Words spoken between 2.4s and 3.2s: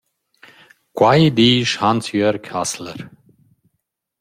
Hassler.